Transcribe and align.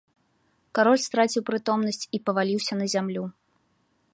Кароль 0.77 1.03
страціў 1.07 1.41
прытомнасць 1.49 2.07
і 2.19 2.21
паваліўся 2.31 2.73
на 2.81 2.85
зямлю. 2.95 3.23